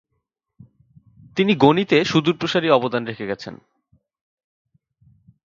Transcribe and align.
তিনি 1.37 1.53
গণিতে 1.55 1.97
সুদূরপ্রসারী 2.05 2.67
অবদান 2.69 3.03
রেখে 3.05 3.25
গেছেন। 3.25 3.55